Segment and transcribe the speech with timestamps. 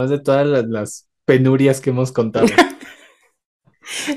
[0.00, 2.46] de todas las, las penurias que hemos contado.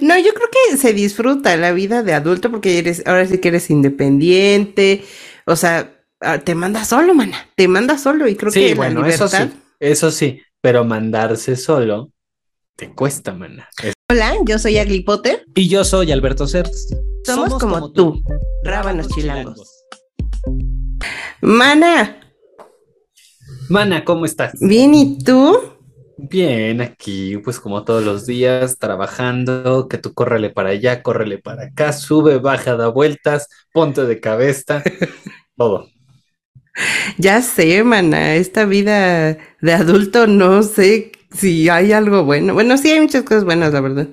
[0.01, 3.49] No, yo creo que se disfruta la vida de adulto porque eres, ahora sí que
[3.49, 5.03] eres independiente,
[5.45, 9.01] o sea, ah, te manda solo, mana, te manda solo y creo Sí, que bueno,
[9.01, 9.51] la eso sí,
[9.81, 12.13] eso sí, pero mandarse solo
[12.77, 13.67] te cuesta, mana.
[13.83, 16.87] Es- Hola, yo soy Agli Potter, Y yo soy Alberto Cerdes.
[17.25, 18.23] somos, como, tú,
[18.63, 19.69] rábanos chilangos.
[21.41, 22.21] Mana,
[23.69, 24.53] Mana, ¿cómo estás?
[24.59, 25.57] bien, ¿y tú?
[26.19, 31.65] Bien, aquí, pues como todos los días, trabajando, que tú córrele para allá, córrele para
[31.65, 34.83] acá, sube, baja, da vueltas, ponte de cabeza,
[35.55, 35.87] todo.
[37.17, 42.53] Ya sé, mana, esta vida de adulto no sé si hay algo bueno.
[42.53, 44.07] Bueno, sí hay muchas cosas buenas, la verdad.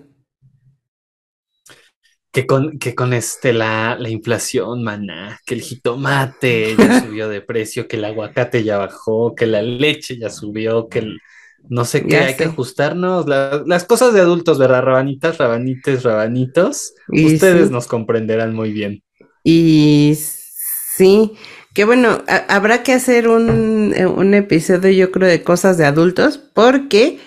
[2.34, 7.40] Que con, que con este, la, la inflación, maná, que el jitomate ya subió de
[7.40, 11.20] precio, que el aguacate ya bajó, que la leche ya subió, que el
[11.68, 13.26] no sé qué, Ya hay que ajustarnos.
[13.26, 14.82] la- las cosas de adultos, ¿verdad?
[14.82, 16.92] Rabanitas, rabanites, rabanitos.
[17.10, 17.72] Y Ustedes sí.
[17.72, 19.02] nos comprenderán muy bien.
[19.44, 21.32] Y sí,
[21.72, 26.38] que bueno, ha- habrá que hacer un, un episodio, yo creo, de cosas de adultos,
[26.38, 27.18] porque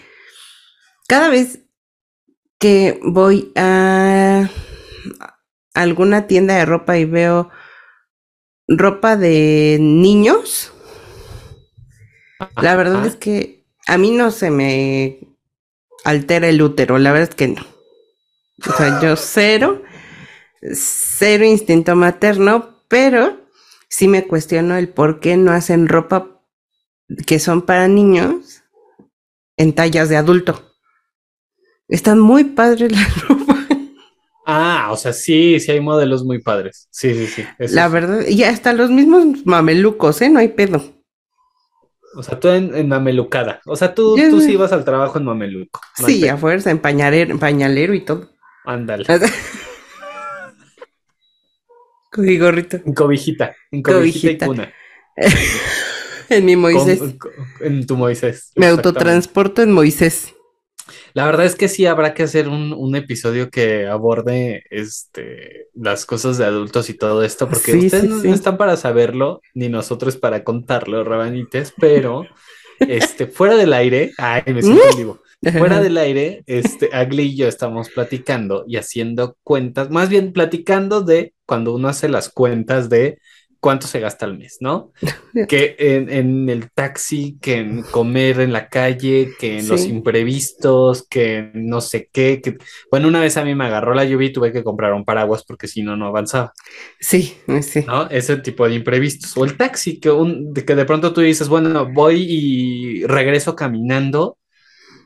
[1.07, 1.59] cada vez
[2.59, 4.49] que voy a
[5.81, 7.49] alguna tienda de ropa y veo
[8.67, 10.73] ropa de niños,
[12.61, 13.07] la verdad Ajá.
[13.07, 15.19] es que a mí no se me
[16.03, 17.65] altera el útero, la verdad es que no.
[18.67, 19.83] O sea, yo cero,
[20.73, 23.47] cero instinto materno, pero
[23.87, 26.41] sí me cuestiono el por qué no hacen ropa
[27.25, 28.63] que son para niños
[29.57, 30.73] en tallas de adulto.
[31.87, 33.36] Están muy padres la ropa,
[34.49, 36.87] Ah, o sea, sí, sí hay modelos muy padres.
[36.89, 37.45] Sí, sí, sí.
[37.75, 40.29] la verdad, y hasta los mismos mamelucos, ¿eh?
[40.29, 40.81] No hay pedo.
[42.15, 43.59] O sea, tú en, en mamelucada.
[43.65, 45.81] O sea, tú, tú sí vas al trabajo en mameluco.
[45.99, 48.29] No Sí, a fuerza, en pañalero, en pañalero y todo.
[48.65, 49.05] Ándale.
[52.11, 52.77] Con mi gorrito.
[52.85, 53.53] En cobijita.
[53.69, 54.45] En cobijita, Cobijita.
[54.45, 54.73] y cuna.
[56.29, 56.99] En mi Moisés.
[56.99, 57.31] Con-
[57.61, 58.51] en tu Moisés.
[58.55, 60.33] me autotransporto en Moisés.
[61.13, 66.05] La verdad es que sí habrá que hacer un, un episodio que aborde este, las
[66.05, 68.27] cosas de adultos y todo esto, porque Sí, ustedes sí, no, sí.
[68.29, 72.25] no están para saberlo, ni nosotros para contarlo, rabanites, pero
[72.79, 75.19] este, fuera del aire, ay, me siento en vivo.
[75.57, 81.01] Fuera del aire, este, Agli y yo estamos platicando y haciendo cuentas, más bien platicando
[81.01, 83.19] de cuando uno hace las cuentas de
[83.59, 84.91] cuánto se gasta al mes, ¿no?
[85.47, 91.05] Que en, en el taxi, que en comer en la calle, que en los imprevistos,
[91.07, 92.57] que no sé qué, que...
[92.89, 95.43] Bueno, una vez a mí me agarró la lluvia y tuve que comprar un paraguas
[95.45, 96.53] porque si no, no avanzaba,
[96.99, 97.83] Sí, sí.
[97.85, 98.09] ¿no?
[98.09, 99.37] Ese tipo de imprevistos.
[99.37, 103.55] O el taxi, que, un, de que de pronto tú dices, bueno, voy y regreso
[103.55, 104.37] caminando,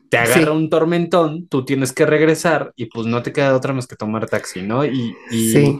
[0.09, 0.49] te agarra Sí.
[0.51, 4.29] un tormentón, tú tienes que regresar y pues no te queda otra más que tomar
[4.29, 4.85] taxi, ¿no?
[4.85, 5.77] Y, y Sí.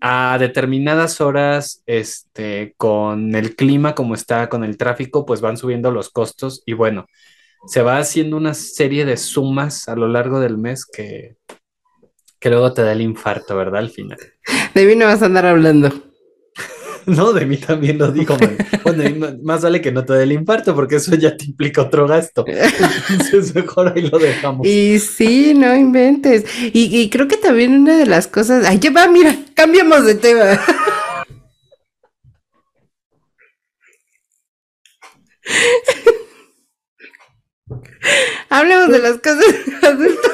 [0.00, 5.90] A determinadas horas, este, con el clima como está, con el tráfico, pues van subiendo
[5.90, 7.06] los costos y bueno,
[7.66, 11.36] se va haciendo una serie de sumas a lo largo del mes que,
[12.38, 13.80] que luego te da el infarto, ¿verdad?
[13.80, 14.18] Al final.
[14.74, 15.90] De mí no vas a andar hablando.
[17.06, 18.56] No, de mí también lo digo, man.
[18.82, 22.06] Bueno, más vale que no te dé el infarto porque eso ya te implica otro
[22.06, 22.44] gasto.
[23.10, 24.66] Entonces mejor ahí lo dejamos.
[24.66, 26.44] Y sí, no inventes.
[26.72, 28.66] Y, y creo que también una de las cosas.
[28.66, 30.60] Ay, ya va, mira, cambiamos de tema.
[38.48, 40.32] Hablemos de las cosas adultas.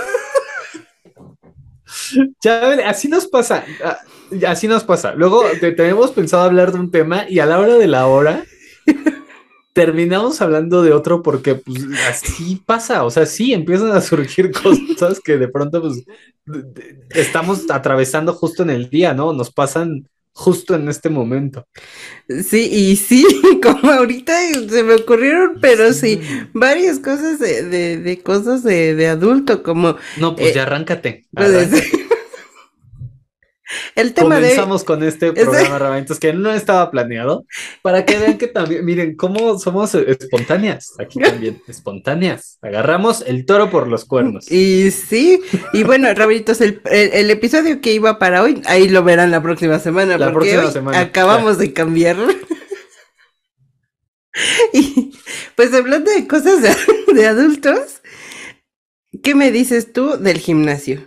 [2.42, 3.98] Ya, así nos pasa, ah,
[4.46, 5.14] así nos pasa.
[5.14, 8.44] Luego te, tenemos pensado hablar de un tema y a la hora de la hora
[9.72, 15.20] terminamos hablando de otro porque pues así pasa, o sea, sí empiezan a surgir cosas
[15.20, 16.04] que de pronto pues
[17.10, 19.32] estamos atravesando justo en el día, ¿no?
[19.32, 21.66] Nos pasan justo en este momento.
[22.44, 23.26] Sí, y sí,
[23.62, 24.32] como ahorita
[24.68, 26.20] se me ocurrieron, pero sí,
[26.54, 31.26] varias cosas de, de, de cosas de, de adulto, como No, pues Eh, ya arráncate.
[31.34, 32.01] pues, arráncate.
[33.94, 37.44] El tema de Comenzamos con este programa, Rabanitos, que no estaba planeado,
[37.82, 42.58] para que vean que también, miren, cómo somos espontáneas, aquí también, espontáneas.
[42.62, 44.50] Agarramos el toro por los cuernos.
[44.50, 45.40] Y sí,
[45.72, 49.42] y bueno, Robertos, el, el- el episodio que iba para hoy, ahí lo verán la
[49.42, 52.16] próxima semana, La porque próxima hoy semana, acabamos de cambiar.
[54.72, 55.12] y
[55.56, 56.74] pues hablando de cosas de,
[57.14, 58.02] de adultos,
[59.22, 61.06] ¿qué me dices tú del gimnasio?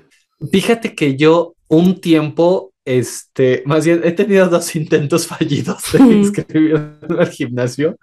[0.52, 6.98] Fíjate que yo un tiempo, este, más bien he tenido dos intentos fallidos de inscribirme
[7.20, 7.98] al gimnasio.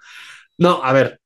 [0.58, 1.20] No, a ver,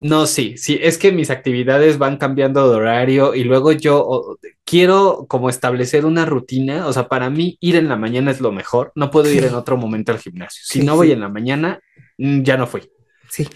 [0.00, 5.26] No, sí, sí, es que mis actividades van cambiando de horario y luego yo quiero
[5.28, 8.92] como establecer una rutina, o sea, para mí ir en la mañana es lo mejor,
[8.94, 10.62] no puedo ir en otro momento al gimnasio.
[10.64, 11.12] Si Sí, no voy sí.
[11.12, 11.80] en la mañana,
[12.18, 12.82] mm, ya no fui.
[13.28, 13.48] Sí.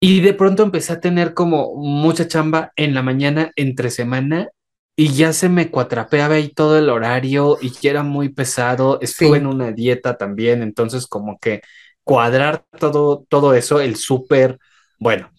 [0.00, 4.48] Y de pronto empecé a tener como mucha chamba en la mañana, entre semana,
[4.96, 8.98] y ya se me cuatrapeaba ahí todo el horario y ya era muy pesado.
[9.02, 9.40] Estuve Sí.
[9.40, 11.62] en una dieta también, entonces como que
[12.04, 14.58] cuadrar todo, todo eso, el súper,
[14.98, 15.30] bueno,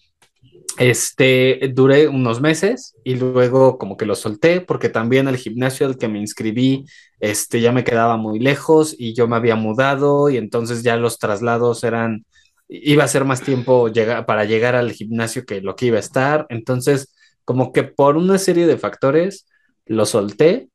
[0.78, 5.98] este, duré unos meses y luego como que lo solté porque también el gimnasio al
[5.98, 6.84] que me inscribí,
[7.20, 11.18] este, ya me quedaba muy lejos y yo me había mudado y entonces ya los
[11.18, 12.24] traslados eran,
[12.68, 16.00] iba a ser más tiempo llegar, para llegar al gimnasio que lo que iba a
[16.00, 16.46] estar.
[16.48, 17.12] Entonces,
[17.48, 19.46] como que por una serie de factores
[19.86, 20.68] lo solté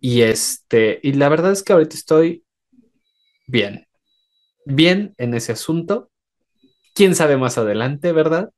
[0.00, 2.44] y este, y la verdad es que ahorita estoy
[3.46, 3.86] bien,
[4.66, 6.10] bien en ese asunto.
[6.96, 8.50] Quién sabe más adelante, ¿verdad?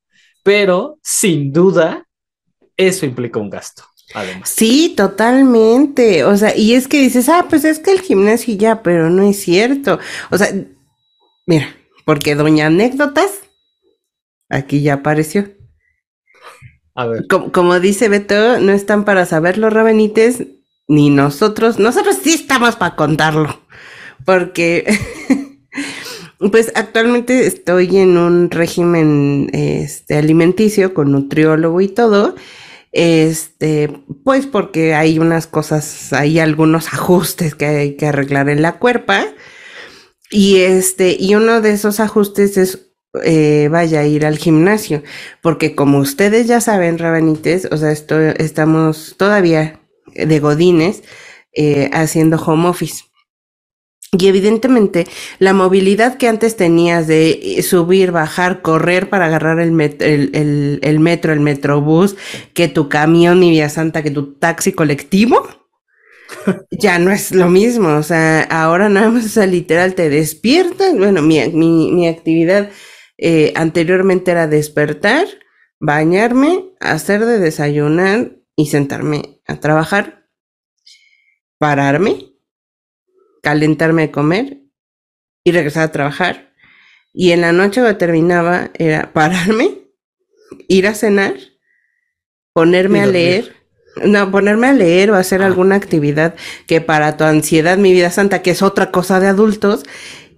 [0.42, 2.08] Pero sin duda,
[2.78, 3.84] eso implica un gasto,
[4.14, 4.48] además.
[4.48, 6.24] Sí, totalmente.
[6.24, 9.28] O sea, y es que dices, ah, pues es que el gimnasio ya, pero no
[9.28, 9.98] es cierto.
[10.30, 10.48] O sea,
[11.44, 11.76] mira,
[12.06, 13.40] porque Doña Anécdotas
[14.48, 15.59] aquí ya apareció.
[17.00, 20.44] A ver, Como, dice Beto, no están para saberlo, Rabenites,
[20.86, 21.78] ni nosotros.
[21.78, 23.58] Nosotros sí estamos para contarlo.
[24.26, 24.84] Porque,
[26.52, 32.34] pues actualmente estoy en un régimen este, alimenticio con nutriólogo y todo.
[32.92, 33.88] Este,
[34.22, 39.24] pues porque hay unas cosas, hay algunos ajustes que hay que arreglar en la cuerpa.
[40.30, 42.89] Y este, y uno de esos ajustes es
[43.24, 45.02] eh, vaya a ir al gimnasio,
[45.42, 49.80] porque como ustedes ya saben, Rabanites, o sea, esto, estamos todavía
[50.14, 51.02] de godines
[51.52, 53.04] eh, haciendo home office.
[54.12, 55.06] Y evidentemente
[55.38, 60.30] la movilidad que antes tenías de eh, subir, bajar, correr para agarrar el, met el,
[60.34, 62.16] el, el metro, el metrobús,
[62.52, 65.48] que tu camión, mi vía santa, que tu taxi colectivo,
[66.70, 67.88] ya no es lo mismo.
[67.90, 70.96] O sea, ahora nada más, o sea, literal te despiertas.
[70.96, 72.70] Bueno, mi, mi, mi actividad
[73.22, 75.26] eh, anteriormente era despertar,
[75.78, 80.26] bañarme, hacer de desayunar y sentarme a trabajar,
[81.58, 82.32] pararme,
[83.42, 84.58] calentarme de comer
[85.44, 86.54] y regresar a trabajar.
[87.12, 89.78] Y en la noche cuando terminaba era pararme,
[90.66, 91.34] ir a cenar,
[92.54, 93.54] ponerme a leer.
[94.04, 95.46] No, ponerme a leer o hacer Ah.
[95.46, 99.82] alguna actividad que para tu ansiedad, mi vida santa, que es otra cosa de adultos,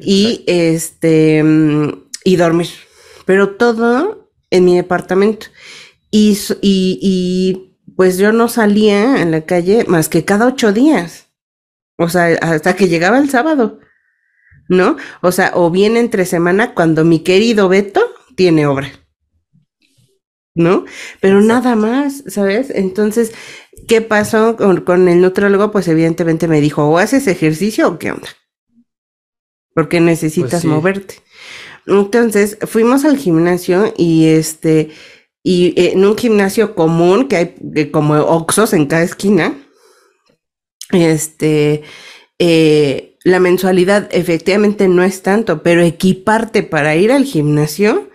[0.00, 2.68] y este mm, y dormir.
[3.26, 5.46] Pero todo en mi departamento.
[6.10, 11.28] Y, y, y pues yo no salía en la calle más que cada ocho días.
[11.98, 13.80] O sea, hasta que llegaba el sábado.
[14.68, 14.96] ¿No?
[15.20, 18.00] O sea, o bien entre semana cuando mi querido Beto
[18.36, 18.90] tiene obra.
[20.54, 20.84] ¿No?
[21.20, 21.70] Pero Exacto.
[21.70, 22.70] nada más, ¿sabes?
[22.70, 23.32] Entonces,
[23.88, 25.70] ¿qué pasó con, con el nutriólogo?
[25.72, 28.28] Pues evidentemente me dijo, o haces ejercicio o qué onda.
[29.74, 30.68] Porque necesitas Pues sí.
[30.68, 31.14] moverte.
[31.86, 34.90] Entonces, fuimos al gimnasio y este,
[35.42, 39.54] y eh, en un gimnasio común que hay eh, como oxos en cada esquina,
[40.90, 41.82] este,
[42.38, 48.10] eh, la mensualidad efectivamente no es tanto, pero equiparte para ir al gimnasio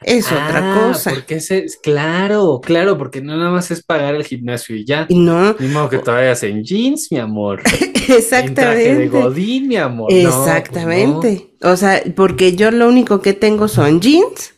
[0.00, 1.10] es otra Ah, cosa.
[1.12, 5.06] Porque ese, claro, claro, porque no nada más es pagar el gimnasio y ya.
[5.08, 7.62] Y no, Ni modo que te vayas en jeans, mi amor.
[8.34, 9.08] En traje de exactamente.
[9.08, 10.12] godín, mi amor.
[10.12, 10.46] No, pues no.
[10.46, 11.50] Exactamente.
[11.62, 14.54] O sea, porque yo lo único que tengo son jeans,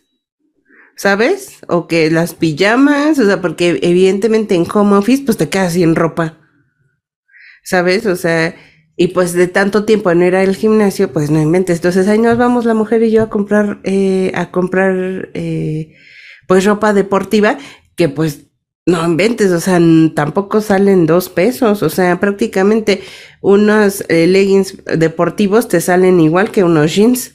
[0.97, 1.59] ¿sabes?
[1.69, 5.95] O que las pijamas, o sea, porque evidentemente en home office pues te quedas sin
[5.95, 6.39] ropa,
[7.63, 8.07] ¿sabes?
[8.07, 8.55] O sea,
[8.97, 11.79] y pues de tanto tiempo no ir al gimnasio, pues no inventes.
[11.79, 15.95] Entonces ahí nos vamos la mujer y yo a comprar, eh, a comprar, eh,
[16.49, 17.59] pues ropa deportiva,
[17.95, 18.46] que pues
[18.87, 19.81] no inventes, o sea,
[20.15, 23.03] tampoco salen dos pesos, o sea, prácticamente
[23.41, 27.35] unos eh, leggings deportivos te salen igual que unos jeans.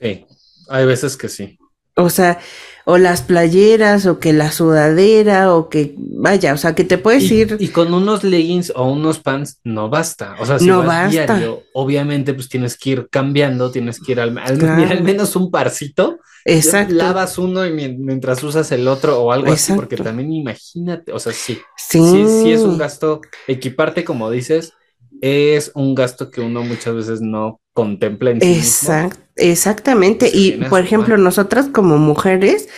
[0.00, 0.26] Sí,
[0.68, 1.58] hay veces que sí.
[1.96, 2.40] O sea,
[2.86, 7.30] o las playeras, o que la sudadera, o que, vaya, o sea, que te puedes
[7.30, 7.56] Y, ir.
[7.58, 10.36] y con unos leggings o unos pants no basta.
[10.40, 11.10] O sea, si No vas basta.
[11.10, 14.76] diario, obviamente pues tienes que ir cambiando, tienes que ir al, al- Claro.
[14.82, 16.18] mira, al menos un parcito.
[16.44, 16.94] Exacto.
[16.94, 21.18] Lavas uno y mien- mientras usas el otro o algo así, porque también imagínate, o
[21.18, 22.00] sea, sí, Sí.
[22.00, 23.20] sí, sí es un gasto.
[23.48, 24.72] Equiparte, como dices,
[25.20, 28.62] es un gasto que uno muchas veces no contempla en sí mismo.
[28.62, 30.28] Exact- exactamente.
[30.30, 32.68] Se Y por ejemplo, nosotras como mujeres,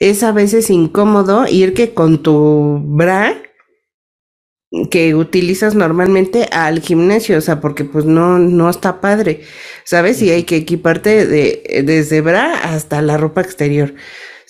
[0.00, 3.36] es a veces incómodo ir que con tu bra
[4.90, 9.42] que utilizas normalmente al gimnasio, o sea, porque pues no, no está padre,
[9.84, 10.22] ¿sabes?
[10.22, 13.94] Y hay que equiparte de, desde bra hasta la ropa exterior.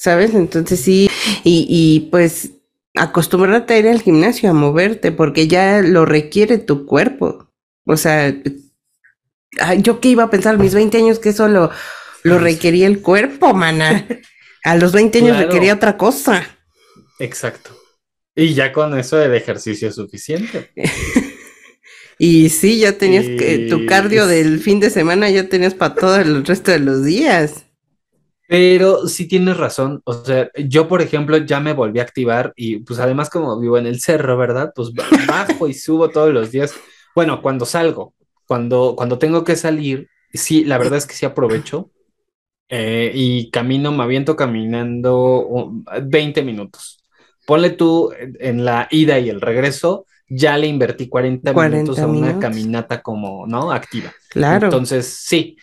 [0.02, 0.34] ¿sabes?
[0.34, 1.08] Entonces sí,
[1.44, 2.50] y, y pues
[2.96, 7.48] acostumbrarte a ir al gimnasio, a moverte, porque ya lo requiere tu cuerpo.
[7.86, 8.34] O sea,
[9.78, 11.70] yo que iba a pensar a mis 20 años que eso lo,
[12.24, 14.06] lo requería el cuerpo, mana.
[14.64, 16.46] A los 20 años requería otra cosa.
[17.18, 17.76] Exacto.
[18.34, 20.70] Y ya con eso el ejercicio es suficiente.
[22.18, 26.16] y sí, ya tenías que, tu cardio del fin de semana ya tenías para todo
[26.16, 27.66] el resto de los días.
[28.48, 32.80] Pero sí tienes razón, o sea, yo por ejemplo ya me volví a activar y
[32.80, 34.72] pues además como vivo en el cerro, ¿verdad?
[34.74, 34.90] Pues
[35.26, 36.74] bajo y subo todos los días.
[37.14, 38.14] Bueno, cuando salgo,
[38.46, 41.90] cuando, cuando tengo que salir, sí, la verdad es que sí aprovecho
[42.68, 45.72] eh, y camino, me aviento caminando
[46.02, 47.01] 20 minutos.
[47.46, 52.38] Ponle tú en la ida y el regreso, ya le invertí 40, minutos a una
[52.38, 53.72] caminata como, ¿no?
[53.72, 54.12] Activa.
[54.30, 54.66] Claro.
[54.66, 55.56] Entonces, sí,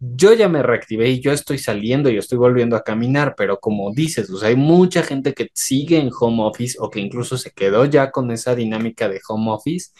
[0.00, 3.92] yo ya me reactivé y yo estoy saliendo y estoy volviendo a caminar, pero como
[3.92, 7.50] dices, o sea, hay mucha gente que sigue en home office o que incluso se
[7.50, 9.90] quedó ya con esa dinámica de home office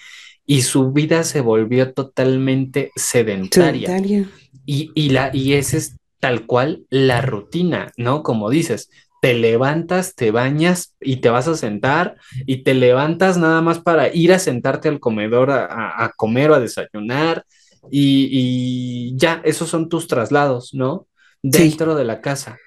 [0.47, 3.89] y su vida se volvió totalmente sedentaria.
[3.89, 4.31] sedentaria.
[4.65, 8.23] Y, y, la, y ese es tal cual la rutina, ¿no?
[8.23, 13.61] Como dices, te levantas, te bañas y te vas a sentar y te levantas nada
[13.61, 17.45] más para ir a sentarte al comedor a, comer o a desayunar
[17.91, 21.07] y, ya, esos son tus traslados, ¿no?
[21.43, 22.59] Dentro de la casa.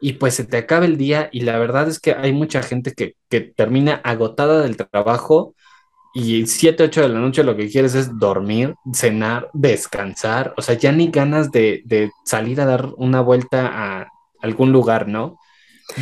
[0.00, 2.92] Y pues se te acaba el día y la verdad es que hay mucha gente
[2.92, 5.54] que, que termina agotada del trabajo
[6.14, 10.74] y 7, 8 de la noche lo que quieres es dormir, cenar, descansar, o sea,
[10.74, 14.08] ya ni ganas de, de salir a dar una vuelta a
[14.40, 15.38] algún lugar, ¿no?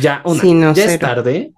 [0.01, 1.53] Ya, una, ya es tarde,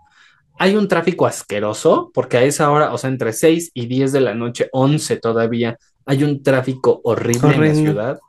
[0.60, 4.22] hay un tráfico asqueroso, porque a esa hora, o sea, entre 6 y 10 de
[4.22, 8.19] la noche, 11 todavía, hay un tráfico horrible en la ciudad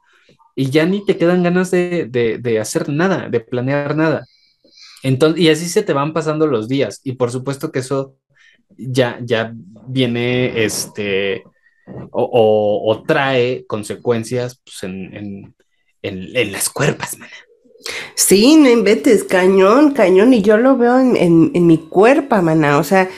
[0.54, 4.26] y ya ni te quedan ganas de, de, de hacer nada, de planear nada.
[5.02, 7.00] Entonces, y así se te van pasando los días.
[7.04, 8.16] Y por supuesto que eso
[8.76, 9.52] ya, ya
[9.86, 11.44] viene este
[12.10, 15.54] o, trae consecuencias pues, en,
[16.02, 17.28] las cuerpas, man.
[18.14, 22.78] Sí, no inventes, cañón, cañón, y yo lo veo en, mi cuerpo, mana.
[22.78, 23.08] O sea,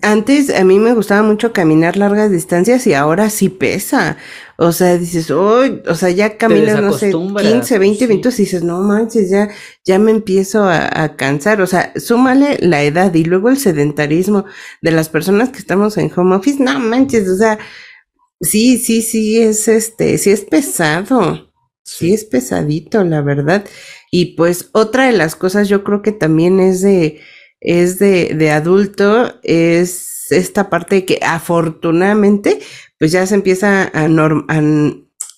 [0.00, 4.16] antes a mí me gustaba mucho caminar largas distancias y ahora sí pesa.
[4.56, 8.62] O sea, dices, oh, o sea, ya caminas, no sé, 15, 20 minutos y dices,
[8.64, 9.50] no manches, ya,
[9.84, 11.60] ya me empiezo a, cansar.
[11.60, 14.44] O sea, súmale la edad y luego el sedentarismo
[14.80, 17.58] de las personas que estamos en home office, no manches, o sea,
[18.40, 21.51] sí, sí, sí, es este, sí es pesado.
[21.84, 23.64] Sí, es pesadito, la verdad.
[24.10, 27.20] Y pues otra de las cosas yo creo que también es de,
[27.60, 32.60] es de, de adulto, es esta parte que afortunadamente
[32.98, 34.08] pues ya se empieza a,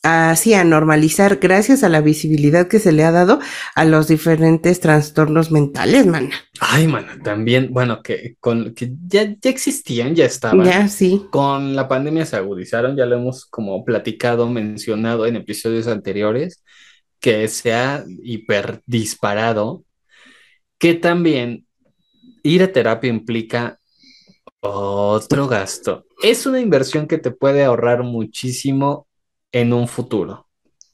[0.04, 3.40] así a normalizar gracias a la visibilidad que se le ha dado
[3.74, 6.34] a los diferentes trastornos mentales, mana.
[6.60, 10.66] Ay, mana, también, bueno, que con que ya, ya existían, ya estaban.
[10.66, 11.22] Ya, sí.
[11.30, 16.62] Con la pandemia se agudizaron, ya lo hemos como platicado, mencionado en episodios anteriores,
[17.18, 19.84] que se ha hiper disparado,
[20.78, 21.66] que también
[22.42, 23.78] ir a terapia implica
[24.60, 26.04] otro gasto.
[26.22, 29.06] Es una inversión que te puede ahorrar muchísimo
[29.54, 30.48] en un futuro.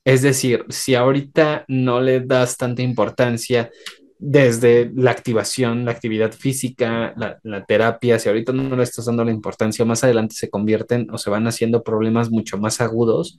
[0.04, 3.70] Es decir, si ahorita no le das tanta importancia
[4.18, 9.30] desde la activación, la actividad física, la, terapia, si ahorita no le estás dando la
[9.30, 13.38] importancia, más adelante se convierten o se van haciendo problemas mucho más agudos,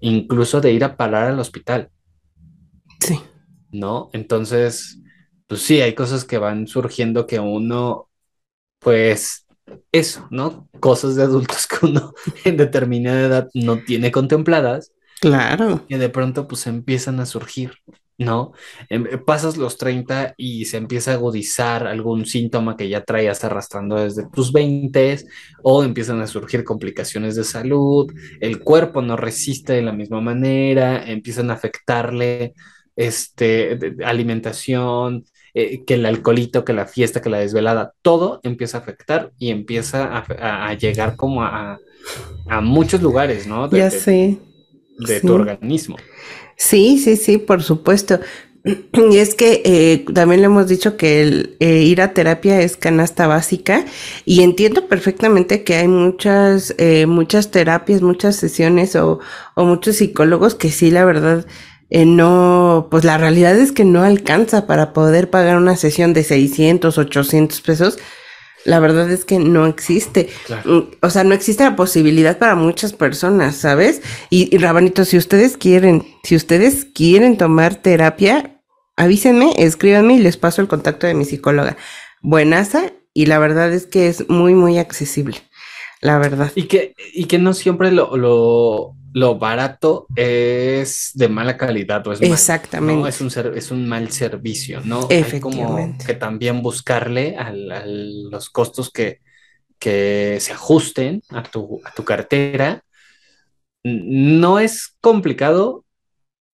[0.00, 1.88] incluso de ir a parar al hospital.
[3.00, 3.18] Sí.
[3.70, 4.10] ¿No?
[4.12, 5.00] Entonces,
[5.46, 8.10] pues sí, hay cosas que van surgiendo que uno,
[8.80, 9.46] pues,
[9.92, 10.68] eso, ¿no?
[10.80, 14.92] Cosas de adultos que uno en determinada edad no tiene contempladas.
[15.20, 15.84] Claro.
[15.88, 17.72] Que de pronto pues empiezan a surgir,
[18.18, 18.52] ¿no?
[18.88, 23.96] Em, pasas los 30 y se empieza a agudizar algún síntoma que ya traías arrastrando
[23.96, 25.24] desde tus 20
[25.62, 31.04] o empiezan a surgir complicaciones de salud, el cuerpo no resiste de la misma manera,
[31.04, 32.54] empiezan a afectarle
[32.94, 35.24] este, alimentación,
[35.60, 39.50] eh, que el alcoholito, que la fiesta, que la desvelada, todo empieza a afectar y
[39.50, 41.80] empieza a, llegar como a,
[42.62, 43.68] muchos lugares, ¿no?
[43.68, 44.38] ya sé.
[45.00, 45.96] De, tu organismo.
[46.56, 48.20] Sí, sí, sí, por supuesto.
[49.10, 52.76] Y es que eh, también le hemos dicho que el eh, ir a terapia es
[52.76, 53.84] canasta básica
[54.24, 56.74] y entiendo perfectamente que hay muchas,
[57.06, 59.18] muchas terapias, muchas sesiones o,
[59.54, 61.46] o muchos psicólogos que sí, la verdad,
[61.90, 66.22] eh, no, pues la realidad es que no alcanza para poder pagar una sesión de
[66.22, 67.98] 600, 800 pesos.
[68.64, 70.28] La verdad es que no existe.
[70.64, 74.02] Mm, o sea, no existe la posibilidad para muchas personas, ¿sabes?
[74.28, 78.60] Y, Rabanito, si ustedes quieren, si ustedes quieren tomar terapia,
[78.96, 81.78] avísenme, escríbanme y les paso el contacto de mi psicóloga.
[82.20, 85.38] Buenaza y la verdad es que es muy, muy accesible,
[86.02, 86.52] la verdad.
[86.54, 92.12] Y que, y que no siempre lo, lo, lo barato es de mala calidad o
[92.12, 93.02] es mal, Exactamente.
[93.02, 93.06] ¿no?
[93.06, 95.00] Es un, es un mal servicio, ¿no?
[95.00, 96.06] Hay como Efectivamente.
[96.06, 99.20] que también buscarle a los costos que,
[99.78, 102.82] que se ajusten a tu, a tu cartera.
[103.84, 105.84] No es complicado,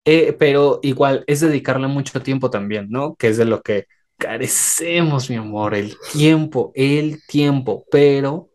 [0.04, 3.16] eh, pero igual es dedicarle mucho tiempo también, ¿no?
[3.16, 3.86] Que es de lo que
[4.18, 8.50] carecemos, mi amor, el tiempo, el tiempo, pero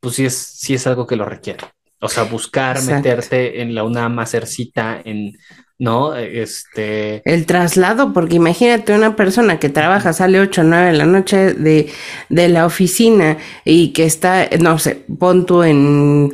[0.00, 1.64] pues sí es, sí es algo que lo requiere.
[2.00, 2.94] O sea, buscar Exacto.
[2.94, 5.36] meterte en la UNAM, hacer cita en,
[5.78, 6.14] ¿no?
[6.16, 11.06] Este, El traslado, porque imagínate una persona que trabaja, sale 8 o 9 de la
[11.06, 11.88] noche de,
[12.28, 16.32] de la oficina y que está, no sé, pon tú en,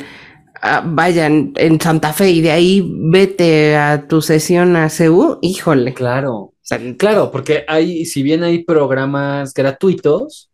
[0.63, 5.93] ah, vayan, en Santa Fe y de ahí vete a tu sesión a CEU, híjole.
[5.93, 6.55] claro,
[6.97, 10.51] claro, porque hay, si bien hay programas gratuitos,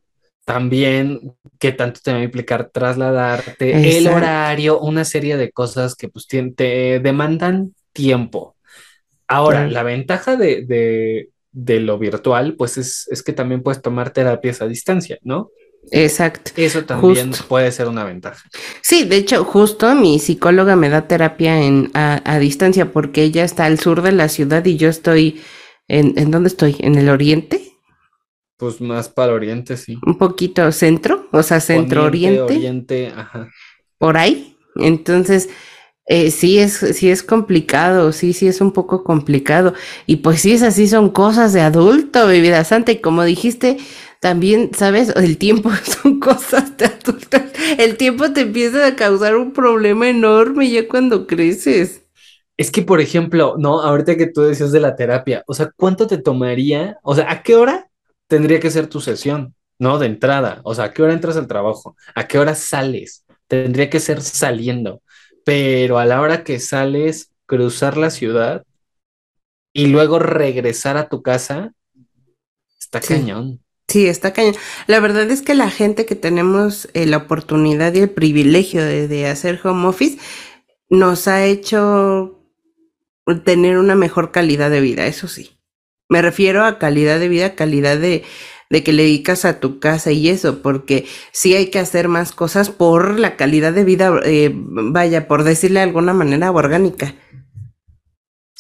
[0.53, 6.09] también qué tanto te va a implicar trasladarte, el horario, una serie de cosas que
[6.09, 8.57] pues te demandan tiempo.
[9.29, 9.73] Ahora, Claro.
[9.73, 14.61] la ventaja de, de, de lo virtual, pues es, es que también puedes tomar terapias
[14.63, 15.51] a distancia, ¿no?
[15.93, 16.51] Exacto.
[16.57, 17.45] Eso también Justo.
[17.49, 18.43] puede ser una ventaja.
[18.83, 23.45] Sí, de hecho, justo mi psicóloga me da terapia en, a, a distancia porque ella
[23.45, 25.41] está al sur de la ciudad y yo estoy
[25.89, 26.77] en, ¿en dónde estoy?
[26.81, 27.63] ¿En el oriente?
[28.61, 29.99] Pues más para oriente, sí.
[30.07, 32.57] Un poquito centro, o sea, centro Poniente, oriente.
[32.57, 33.49] oriente, ajá.
[33.97, 34.59] por ahí.
[34.77, 35.49] Entonces,
[36.07, 39.75] eh, sí es, sí es complicado, sí, sí es un poco complicado.
[40.07, 42.93] Y pues sí, esas sí son cosas de adulto, mi vida santa.
[42.93, 43.79] Y como dijiste,
[44.21, 45.11] también, ¿sabes?
[45.17, 45.71] El tiempo
[46.03, 47.39] son cosas de adulto.
[47.79, 52.03] El tiempo te empieza a causar un problema enorme ya cuando creces.
[52.59, 56.07] Es que, por ejemplo, no, ahorita que tú decías de la terapia, o sea, ¿cuánto
[56.07, 56.99] te tomaría?
[57.03, 57.90] O sea, ¿a qué hora
[58.31, 59.55] tendría que ser tu sesión?
[59.81, 59.99] ¿No?
[59.99, 61.97] De entrada, o sea, ¿a qué hora entras al trabajo?
[62.17, 63.27] ¿A qué hora sales?
[63.49, 65.03] Tendría que ser saliendo,
[65.45, 68.65] pero a la hora que sales, cruzar la ciudad
[69.73, 71.73] y luego regresar a tu casa,
[72.79, 73.15] está Sí.
[73.15, 73.61] cañón.
[73.89, 74.55] Sí, está cañón.
[74.87, 79.09] La verdad es que la gente que tenemos eh, la oportunidad y el privilegio de,
[79.09, 80.19] de hacer home office
[80.91, 82.39] nos ha hecho
[83.45, 85.60] tener una mejor calidad de vida, eso sí.
[86.11, 88.25] Me refiero a calidad de vida, calidad de,
[88.69, 92.33] de que le dedicas a tu casa y eso, porque sí hay que hacer más
[92.33, 97.15] cosas por la calidad de vida, eh, vaya, por decirle de alguna manera orgánica.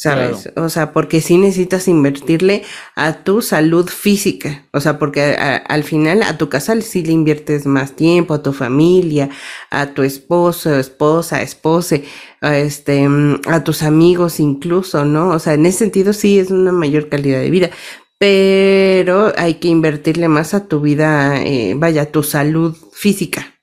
[0.03, 0.49] ¿Sabes?
[0.57, 2.63] O sea, porque sí necesitas invertirle
[2.97, 4.67] a tu salud física.
[4.73, 8.33] O sea, porque a- a- al final a tu casa sí le inviertes más tiempo,
[8.33, 9.29] a tu familia,
[9.71, 12.05] a tu esposo, esposa, espose,
[12.41, 13.07] a este,
[13.47, 15.31] a tus amigos incluso, ¿no?
[15.31, 17.71] O sea, en ese sentido sí es una mayor calidad de vida.
[18.19, 23.55] Pero hay que invertirle más a tu vida, eh, vaya, a tu salud física.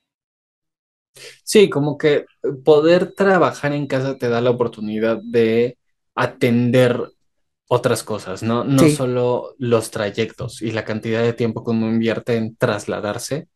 [1.44, 2.26] Sí, como que
[2.64, 5.77] poder trabajar en casa te da la oportunidad de
[6.18, 7.00] atender
[7.68, 8.64] otras cosas, ¿no?
[8.64, 8.96] No Sí.
[8.96, 13.48] solo los trayectos y la cantidad de tiempo que uno invierte en trasladarse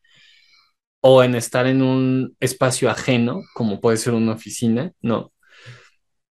[1.01, 5.33] o en estar en un espacio ajeno, como puede ser una oficina, ¿no?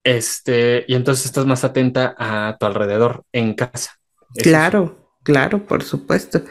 [0.05, 3.93] Este, y entonces estás más atenta a tu alrededor en casa.
[4.21, 4.43] Eso sí.
[4.43, 6.43] Claro, claro, por supuesto,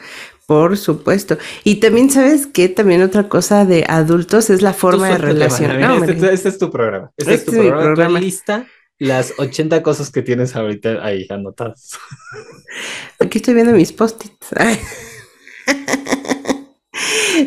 [0.46, 1.38] por supuesto.
[1.64, 5.80] Y también sabes que también otra cosa de adultos es la forma de relacionar.
[5.80, 7.10] No, este, este es tu programa.
[7.16, 7.94] Este, es tu Este es mi programa.
[7.94, 8.20] Programa.
[8.20, 8.66] lista
[9.00, 11.98] las 80 cosas que tienes ahorita ahí anotadas.
[13.18, 14.36] Aquí estoy viendo mis post-its.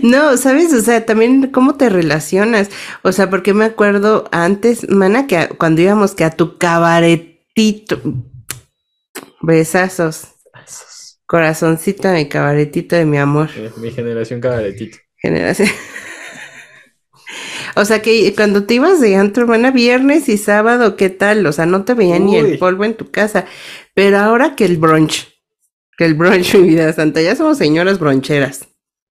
[0.02, 0.74] No, ¿sabes?
[0.74, 2.70] O sea, también cómo te relacionas.
[3.04, 8.02] O sea, porque me acuerdo antes, mana, que a- cuando íbamos que a tu cabaretito,
[9.42, 10.28] besazos,
[10.66, 11.20] Esos.
[11.28, 13.50] corazoncito de mi cabaretito de mi amor.
[13.78, 14.98] Mi generación cabaretito.
[15.18, 15.70] Generación.
[17.76, 21.46] O sea que cuando te ibas de antro, hermana, viernes y sábado, ¿qué tal?
[21.46, 23.46] O sea, no te veía ni el polvo en tu casa.
[23.96, 25.28] Pero ahora que el brunch,
[25.98, 28.68] que el brunch, mi vida santa, ya somos señoras broncheras.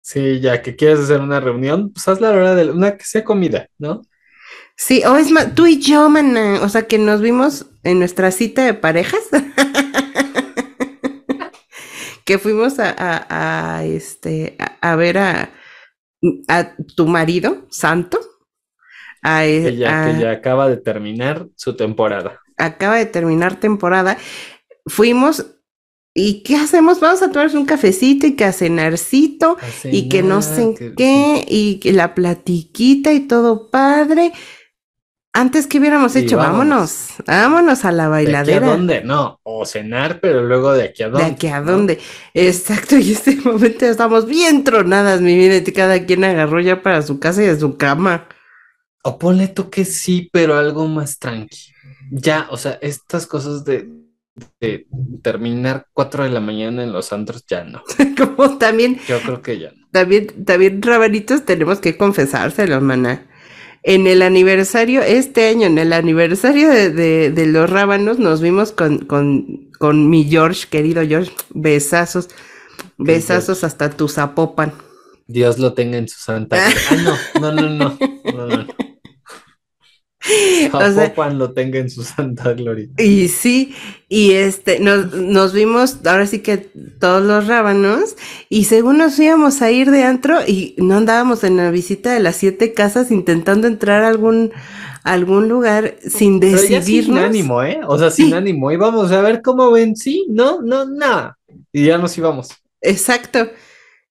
[0.02, 3.06] Sí, ya que quieres hacer una reunión, pues hazla a la hora de una que
[3.06, 4.04] sea comida, ¿no?
[4.78, 8.32] Sí, o es más, tú y yo, mana, o sea que nos vimos en nuestra
[8.32, 9.22] cita de parejas.
[12.26, 15.50] que fuimos a, a- a, este, a, a ver a,
[16.48, 18.20] a tu marido, Santo.
[19.28, 22.40] A, Que ya, a- que ya acaba de terminar su temporada.
[22.58, 24.18] acaba de terminar temporada,
[24.86, 25.48] fuimos
[26.14, 27.00] y ¿qué hacemos?
[27.02, 31.44] Vamos a tomarnos un cafecito y que a cenarcito A y que no sé qué
[31.48, 34.32] y que la platiquita y todo padre.
[35.34, 38.68] Antes que hubiéramos hecho, vámonos, vámonos a la ¿De aquí a bailadera.
[38.68, 39.04] dónde?
[39.04, 41.26] No, o cenar, pero luego de aquí a ¿De dónde.
[41.28, 41.72] aquí a ¿no?
[41.74, 42.00] dónde?
[42.34, 47.02] Exacto, y este momento estamos bien tronadas, mi vida, y cada quien agarró ya para
[47.02, 48.30] su casa y a su cama.
[49.08, 51.58] O ponle tú que sí, pero algo más tranqui.
[52.12, 53.88] Ya, o sea, estas cosas de,
[54.60, 54.88] de
[55.22, 57.84] terminar 4 de la mañana en los antros, ya no.
[58.18, 59.88] Como también, Yo creo que ya no.
[59.92, 63.28] también, también, rabanitos, tenemos que confesárselo, maná.
[63.84, 68.72] En el aniversario, este año, en el aniversario de, de- de los rábanos, nos vimos
[68.72, 72.30] con, con, con mi George, querido George, besazos,
[72.98, 74.74] besazos hasta tu zapopan.
[75.28, 76.58] Dios lo tenga en su santa.
[76.60, 77.98] Ah, no, no, no, no.
[78.36, 78.68] no, no.
[80.74, 82.88] O sea- Zapopan lo tenga en su santa gloria.
[82.98, 83.76] Y sí,
[84.10, 88.16] y este, nos, nos vimos ahora sí que todos los rábanos,
[88.50, 92.20] y según nos íbamos a ir de antro, y no andábamos en la visita de
[92.20, 94.52] las siete casas intentando entrar a algún,
[95.04, 97.20] a algún lugar sin ya sin decidirnos.
[97.24, 97.80] ánimo, ¿eh?
[97.88, 98.34] O sea, sin Sí.
[98.34, 98.72] ánimo.
[98.72, 99.96] Íbamos a ver cómo ven.
[99.96, 101.38] Sí, no, no, nada.
[101.72, 102.50] Y ya nos íbamos.
[102.82, 103.50] Exacto,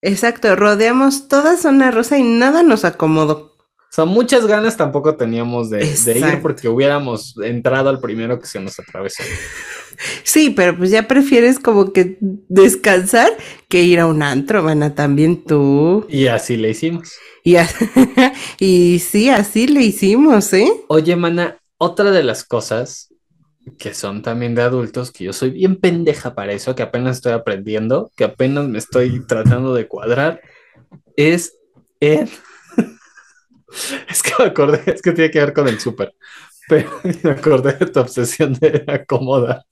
[0.02, 0.54] exacto.
[0.54, 3.53] Rodeamos toda zona rosa y nada nos acomodó.
[3.94, 8.46] O sea, muchas ganas tampoco teníamos de, de ir porque hubiéramos entrado al primero que
[8.48, 9.22] se nos atravesó.
[10.24, 13.30] Sí, pero pues ya prefieres como que descansar
[13.68, 16.04] que ir a un antro, mana, también tú.
[16.08, 17.12] Y así le hicimos.
[17.44, 17.54] Y,
[18.58, 20.72] y sí, así le hicimos, ¿eh?
[20.88, 23.14] Oye, mana, otra de las cosas
[23.78, 27.30] que son también de adultos, que yo soy bien pendeja para eso, que apenas estoy
[27.30, 30.40] aprendiendo, que apenas me estoy tratando de cuadrar,
[31.16, 31.56] es
[32.00, 32.28] en...
[34.08, 36.14] Es que me acordé, es que tiene que ver con el súper,
[36.68, 36.90] pero
[37.22, 39.64] me acordé de tu obsesión de acomodar.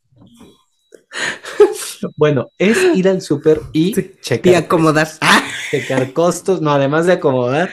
[2.17, 5.09] Bueno, es ir al súper y Sí, checar Y acomodar.
[5.21, 7.71] Ah, checar costos, no, además de acomodar,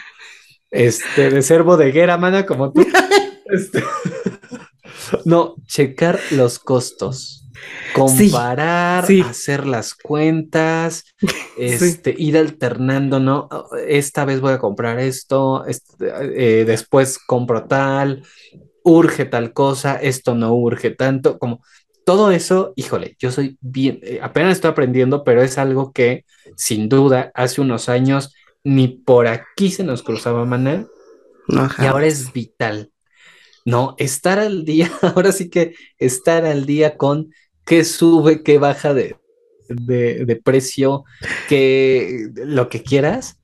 [0.70, 2.86] este, de ser bodeguera, mana, como tú.
[3.46, 3.84] Este,
[5.26, 7.39] no, checar los costos,
[7.94, 9.22] comparar, sí.
[9.22, 11.06] hacer las cuentas,
[11.58, 13.50] este, ir alternando, ¿no?
[13.88, 18.24] Esta vez voy a comprar esto, este, eh, después compro tal,
[18.84, 21.62] urge tal cosa, esto no urge tanto, como
[22.06, 26.90] todo eso, híjole, yo soy bien, eh, apenas estoy aprendiendo, pero es algo que sin
[26.90, 30.88] duda hace unos años ni por aquí se nos cruzaba maná
[31.80, 32.92] y ahora es vital.
[33.66, 37.34] No, estar al día, ahora sí que estar al día con
[37.70, 39.16] qué sube, qué baja de,
[39.68, 41.06] de, de precio,
[41.48, 43.40] que lo que quieras.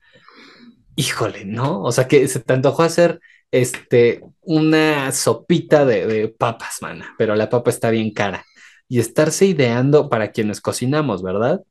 [0.96, 1.84] Híjole, ¿no?
[1.84, 3.20] O sea que se te antojó hacer
[3.52, 8.44] este una sopita de, de papas, mana, pero la papa está bien cara.
[8.90, 11.62] Y estarse ideando para quienes cocinamos, ¿verdad?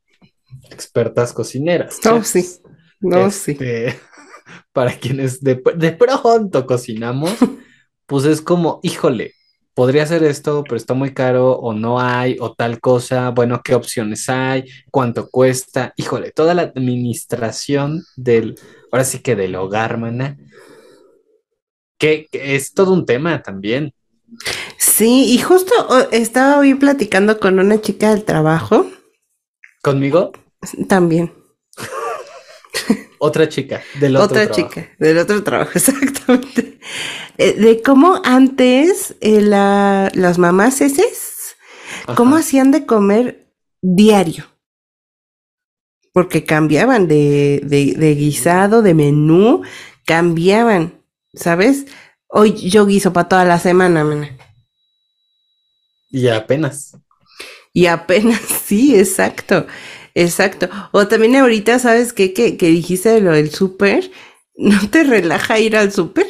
[0.70, 1.98] Expertas cocineras.
[2.04, 2.46] No, sí.
[3.00, 3.52] No, sí.
[3.52, 3.98] Este,
[4.72, 7.34] Para quienes de, de pronto cocinamos,
[8.06, 9.34] pues es como, híjole,
[9.74, 13.30] podría hacer esto, pero está muy caro, o no hay, o tal cosa.
[13.30, 14.64] Bueno, ¿qué opciones hay?
[14.90, 15.92] ¿Cuánto cuesta?
[15.96, 18.58] Híjole, toda la administración del,
[18.90, 20.38] ahora sí que del hogar, mana,
[21.98, 23.92] que, que es todo un tema también.
[24.78, 28.86] Sí, y justo oh, estaba hoy platicando con una chica del trabajo
[29.84, 30.32] Conmigo,
[30.88, 31.30] también.
[33.18, 34.54] otra chica del otro Otra trabajo.
[34.70, 36.78] chica del otro trabajo, exactamente.
[37.38, 41.56] Eh, de cómo antes eh, la- las mamás eses,
[42.14, 43.48] cómo hacían de comer
[43.82, 44.46] diario.
[46.12, 49.62] Porque cambiaban de, de, de guisado, de menú,
[50.06, 51.02] cambiaban,
[51.34, 51.86] ¿sabes?
[52.28, 54.30] Hoy yo guiso para toda la semana, mana.
[56.10, 56.96] Y apenas.
[57.72, 59.66] Y apenas, sí, exacto,
[60.14, 60.68] exacto.
[60.92, 62.32] O también ahorita, ¿sabes qué?
[62.32, 64.10] Que, que dijiste de lo del súper,
[64.56, 66.26] ¿no te relaja ir al súper?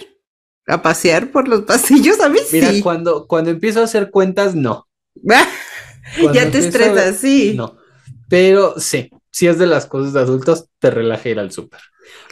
[0.66, 2.80] A pasear por los pasillos, a mí Mira, sí.
[2.80, 4.86] cuando, cuando empiezo a hacer cuentas, no.
[6.34, 7.54] Ya te a estresas, sí.
[7.56, 7.76] No,
[8.28, 11.80] pero sí, si es de las cosas de adultos, te relaja ir al súper.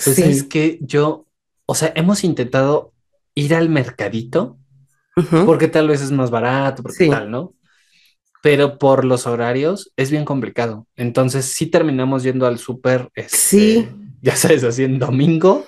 [0.02, 0.22] Pues Sí.
[0.22, 1.26] es que yo,
[1.66, 2.92] o sea, hemos intentado
[3.34, 4.58] ir al mercadito
[5.46, 7.10] porque tal vez es más barato, porque Sí.
[7.10, 7.54] tal, ¿no?
[8.42, 10.86] Pero por los horarios es bien complicado.
[10.96, 13.88] Entonces sí terminamos yendo al súper, este, Sí.
[14.22, 15.64] ya sabes, así en domingo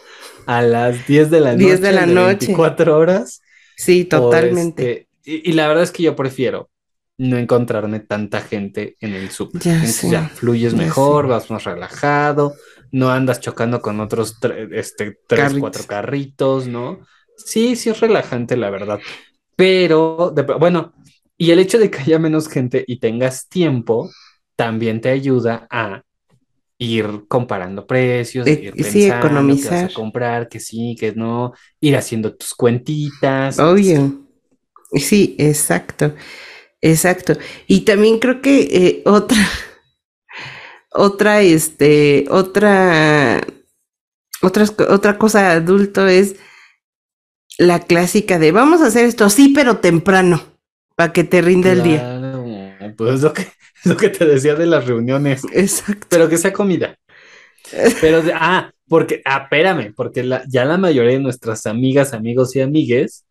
[0.47, 1.65] a las 10 de la noche.
[1.65, 2.47] 10 de la noche.
[2.49, 3.41] 24 horas.
[3.77, 4.93] Sí, totalmente.
[4.93, 6.71] este, y, y la verdad es que yo prefiero
[7.17, 9.63] no encontrarme tanta gente en el súper.
[9.63, 12.55] Ya ya fluyes ya mejor, vas más relajado,
[12.91, 15.61] no andas chocando con otros tre- este, tres, Carritos.
[15.61, 17.01] cuatro carritos, ¿no?
[17.37, 18.99] Sí, sí es relajante, la verdad.
[19.57, 20.93] Pero, de- bueno,
[21.39, 24.11] y el hecho de que haya menos gente y tengas tiempo,
[24.57, 26.03] también te ayuda a
[26.79, 29.87] ir comparando precios, E- ir sí, pensando vas economizar.
[29.87, 33.61] a comprar, que sí, que no, ir haciendo tus cuentitas.
[33.61, 33.99] Oye,
[34.95, 36.15] Sí, exacto,
[36.83, 37.35] exacto.
[37.69, 39.39] Y también creo que eh, otra,
[40.93, 43.41] otra, este, otra,
[44.43, 46.37] otra, otra cosa adulto es
[47.59, 50.41] la clásica de vamos a hacer esto, sí, pero temprano,
[50.95, 52.95] para que te rinda el día.
[52.97, 53.47] Pues es lo que,
[53.85, 56.07] lo que te decía de las reuniones, Exacto.
[56.11, 56.97] pero que sea comida.
[58.01, 62.61] Pero, ah, porque, ah, espérame, porque la- ya la mayoría de nuestras amigas, amigos y
[62.61, 63.25] amigues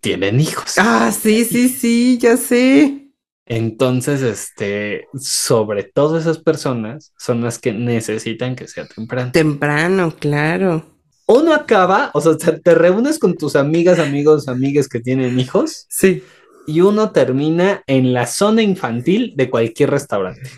[0.00, 0.74] tienen hijos.
[0.78, 3.02] Ah, sí, sí, sí, ya sé.
[3.44, 9.30] Entonces, este, sobre todo esas personas son las que necesitan que sea temprano.
[9.32, 10.84] Temprano, claro.
[11.28, 15.86] Uno acaba, o sea, te, te reúnes con tus amigas, amigos, amigues que tienen hijos
[15.88, 16.22] Sí,
[16.66, 20.50] y uno termina en la zona infantil de cualquier restaurante,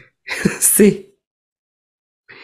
[0.60, 1.14] sí.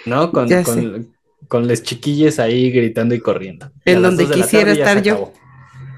[0.06, 0.30] ¿no?
[0.32, 1.14] Con, con,
[1.48, 3.70] con las chiquillas ahí gritando y corriendo.
[3.84, 5.14] En donde quisiera estar yo.
[5.14, 5.32] acabó.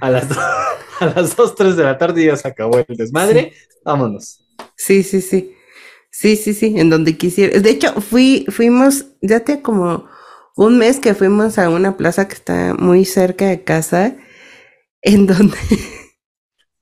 [0.00, 0.26] A las,
[1.00, 3.52] a las 2, 3 de la tarde ya se acabó el desmadre.
[3.84, 4.44] Vámonos.
[4.76, 5.52] Sí, sí, sí.
[6.10, 7.58] Sí, sí, sí, en donde quisiera.
[7.58, 10.08] De hecho, fui, fuimos, ya te como
[10.56, 14.16] un mes que fuimos a una plaza que está muy cerca de casa,
[15.02, 15.58] en donde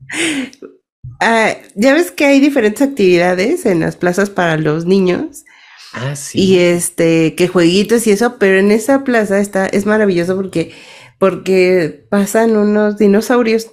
[1.20, 5.44] Ah, ya ves que hay diferentes actividades en las plazas para los niños
[5.92, 6.40] Ah, sí.
[6.40, 10.72] y este, que jueguitos y eso, pero en esa plaza está, es maravilloso porque,
[11.18, 13.70] porque pasan unos dinosaurios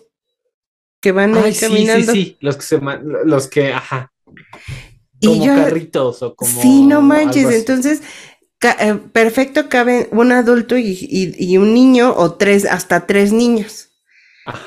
[1.01, 2.13] que van ahí Ay, sí, sí, caminando.
[2.13, 2.37] sí.
[2.41, 2.79] Los que se
[3.25, 4.11] los que, ajá,
[5.19, 6.61] Y como yo- carritos o como.
[6.61, 7.49] Sí, no manches.
[7.51, 8.01] Entonces,
[8.59, 13.33] ca- eh, perfecto caben un adulto y, y- y un niño o tres, hasta tres
[13.33, 13.89] niños.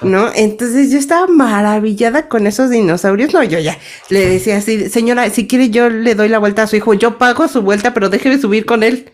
[0.02, 0.30] ¿No?
[0.34, 3.32] Entonces yo estaba maravillada con esos dinosaurios.
[3.32, 3.78] No, yo ya
[4.10, 7.18] le decía así, señora, si quiere yo le doy la vuelta a su hijo, yo
[7.18, 9.12] pago su vuelta, pero déjeme subir con él.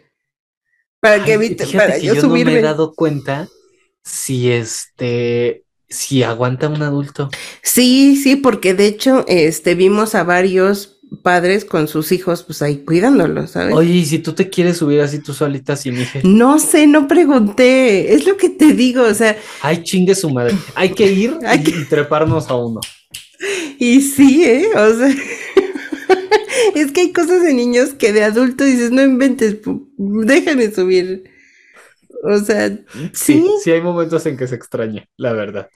[1.01, 2.63] Para que evite, para que yo yo no me he subirme.
[2.63, 3.49] dado cuenta
[4.05, 7.31] si este, si aguanta un adulto.
[7.63, 12.85] Sí, sí, porque de hecho, este, vimos a varios padres con sus hijos, pues ahí
[12.85, 13.75] cuidándolos, ¿sabes?
[13.75, 17.09] Oye, y si tú te quieres subir así tú solita sin hija, No sé, no
[17.09, 20.55] pregunté, es lo que te digo, o sea, ay, chingue su madre.
[20.75, 22.81] Hay que ir Hay y, que- treparnos a uno.
[23.79, 24.69] y sí, ¿eh?
[24.77, 25.09] O sea,
[26.75, 29.57] es que hay cosas de niños que de adulto dices, no inventes,
[29.97, 31.25] déjame subir.
[32.23, 35.69] O sea, Sí, sí, sí hay momentos en que se extraña, la verdad.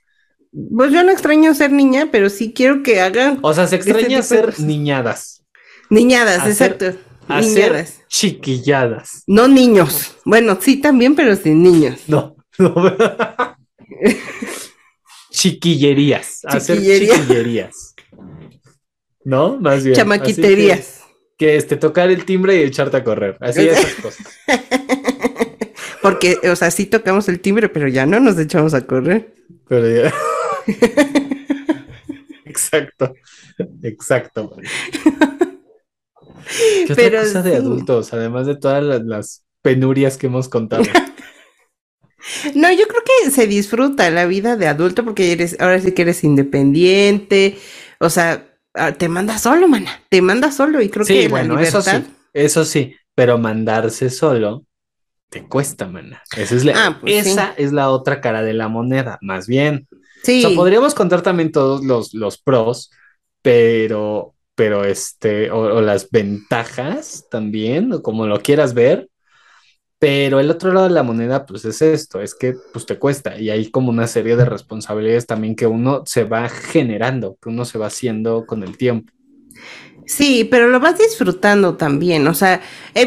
[0.77, 3.91] Pues yo no extraño ser niña, pero sí quiero que hagan O sea, se Ese
[3.91, 5.45] extraña de ser niñadas,
[5.91, 9.23] niñadas, hacer- exacto, hacer niñadas, chiquilladas.
[9.27, 10.15] no niños.
[10.25, 12.01] Bueno, sí también, pero sin niños.
[12.07, 12.75] No, no.
[15.31, 17.15] Chiquillerías, hacer Chiquillería.
[17.17, 17.95] chiquillerías.
[19.25, 19.59] ¿No?
[19.59, 19.97] Más bien.
[19.97, 21.01] Chamaquiterías.
[21.37, 23.37] que, que este, tocar el timbre y echarte a correr.
[23.41, 24.27] Así esas cosas.
[26.03, 29.35] Porque, o sea, sí tocamos el timbre, pero ya no nos echamos a correr.
[29.69, 30.15] Pero ya-
[32.45, 33.15] Exacto.
[33.83, 34.51] Exacto.
[36.85, 38.13] ¿Qué otra Pero cosa de adultos?
[38.13, 40.85] Además de todas las, las penurias que hemos contado.
[42.55, 46.03] No, yo creo que se disfruta la vida de adulto porque eres, ahora sí que
[46.03, 47.59] eres independiente,
[48.01, 51.55] o sea, ah, te manda solo, mana, te manda solo y creo Sí, que bueno,
[51.55, 52.03] la eso libertad.
[52.03, 54.67] sí, eso sí, pero mandarse solo
[55.31, 56.23] te cuesta, mana.
[56.37, 57.55] Esa es la, Ah, pues sí.
[57.59, 59.89] es la otra cara de la moneda, más bien.
[60.25, 62.91] Sí, O sea, podríamos contar también todos los, los pros,
[63.43, 69.09] pero, pero este, o, o las ventajas también, o como lo quieras ver.
[69.99, 73.39] Pero el otro lado de la moneda, pues es esto, es que pues te cuesta
[73.41, 77.65] y hay como una serie de responsabilidades también que uno se va generando, que uno
[77.65, 79.13] se va haciendo con el tiempo.
[80.07, 82.61] Sí, pero lo vas disfrutando también, o sea,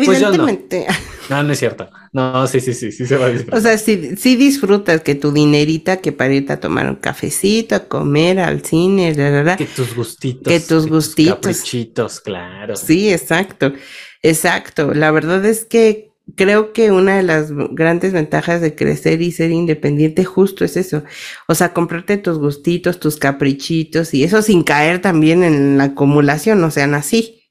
[0.04, 0.32] Pues no.
[0.34, 0.86] evidentemente,
[1.30, 1.90] No, no es cierto.
[2.14, 3.60] No, sí, sí, sí, sí se va a disfrutar.
[3.60, 7.76] o sea, sí, sí disfrutas que tu dinerita, que para irte a tomar un cafecito,
[7.76, 9.58] a comer, al cine, la, la, la.
[9.58, 10.52] Que tus gustitos.
[10.54, 11.36] Que tus gustitos.
[11.36, 12.76] caprichitos, claro.
[12.76, 13.74] Sí, exacto,
[14.22, 14.94] exacto.
[14.94, 19.52] La verdad es que creo que una de las grandes ventajas de crecer y ser
[19.52, 21.04] independiente justo es eso.
[21.48, 26.62] O sea, comprarte tus gustitos, tus caprichitos y eso sin caer también en la acumulación,
[26.62, 27.44] no sean así.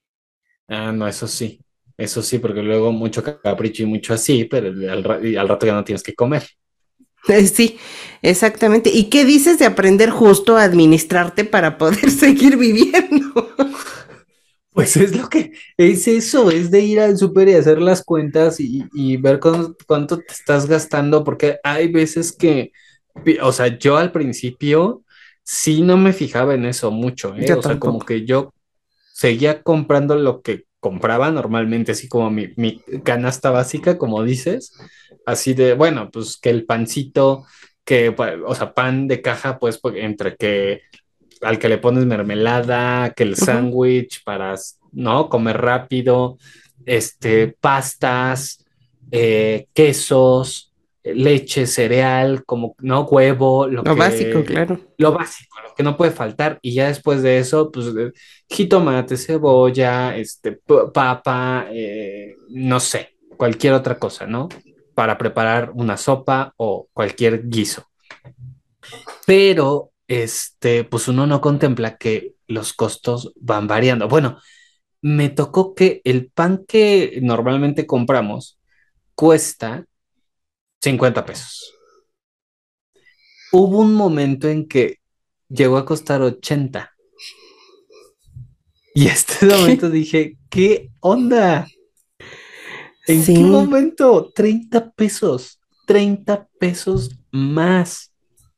[0.68, 1.60] Ah, no, eso sí.
[1.96, 5.84] Eso sí, porque luego mucho capricho y mucho así, pero al, al rato ya no
[5.84, 6.42] tienes que comer.
[7.52, 7.78] Sí,
[8.22, 8.90] exactamente.
[8.90, 13.54] ¿Y qué dices de aprender justo a administrarte para poder seguir viviendo?
[14.76, 18.60] Pues es lo que es eso, es de ir al súper y hacer las cuentas
[18.60, 22.72] y, y ver cuán- cuánto te estás gastando, porque hay veces que,
[23.42, 25.04] o sea, yo al principio
[25.44, 27.54] sí no me fijaba en eso mucho, ¿eh?
[27.54, 28.52] O sea, como que yo
[29.12, 34.72] seguía comprando lo que compraba normalmente, así como mi, mi canasta básica, como dices,
[35.26, 37.46] así de, bueno, pues que el pancito,
[37.84, 38.14] que,
[38.46, 40.82] o sea, pan de caja, pues, pues, entre que
[41.42, 44.54] al que le pones mermelada, que el sándwich para,
[44.92, 45.28] ¿no?
[45.28, 46.38] Comer rápido,
[46.84, 48.64] este, pastas,
[49.10, 50.72] eh, quesos,
[51.04, 53.02] leche, cereal, como, ¿no?
[53.02, 54.80] Huevo, lo Lo que, básico, claro.
[54.98, 56.58] lo básico, lo que no puede faltar.
[56.62, 58.12] Y ya después de eso, pues, eh,
[58.48, 60.58] jitomate, cebolla, este,
[60.92, 64.48] papa, eh, no sé, cualquier otra cosa, ¿no?
[64.94, 67.86] Para preparar una sopa o cualquier guiso.
[69.26, 74.08] Pero, este, pues uno no contempla que los costos van variando.
[74.08, 74.38] Bueno,
[75.02, 78.58] me tocó que el pan que normalmente compramos
[79.14, 79.86] cuesta
[80.82, 81.74] 50 pesos.
[83.52, 84.98] Hubo un momento en que
[85.48, 86.92] llegó a costar 80.
[88.94, 91.66] Y este momento dije, ¿qué onda?
[93.06, 93.34] ¿En Sí.
[93.34, 94.32] qué momento?
[94.34, 98.12] 30 pesos, 30 pesos más,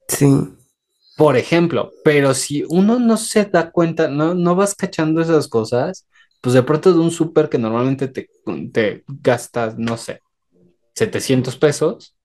[0.08, 0.26] Sí.
[1.18, 1.92] Por ejemplo.
[2.04, 6.06] Pero si uno no se da cuenta, no, no vas cachando esas cosas,
[6.42, 8.30] pues de pronto de un súper que normalmente te,
[8.72, 10.22] te gastas, no sé,
[10.94, 12.16] 700 pesos,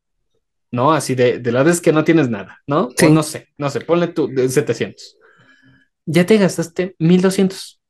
[0.71, 0.93] ¿no?
[0.93, 2.89] Así de, de la vez que no tienes nada, ¿no?
[2.97, 3.07] Sí.
[3.07, 5.17] O no sé, no sé, ponle tú de 700.
[6.05, 7.81] Ya te gastaste 1200.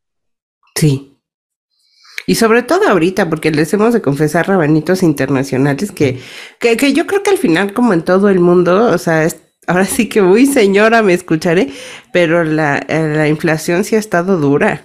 [0.76, 1.18] Sí.
[2.26, 6.20] Y sobre todo ahorita, porque les hemos de confesar rabanitos internacionales que,
[6.60, 9.42] que, que yo creo que al final, como en todo el mundo, o sea, es-
[9.68, 11.70] ahora sí que, uy, señora, me escucharé,
[12.12, 14.84] pero la, eh, la inflación sí ha estado dura.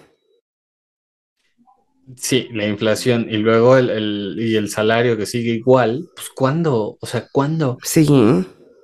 [2.16, 6.96] Sí, la inflación y luego el, el- y el salario que sigue igual, pues ¿cuándo?
[7.00, 7.78] O sea, ¿cuándo?
[7.82, 8.06] Sí.